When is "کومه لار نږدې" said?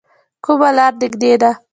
0.45-1.31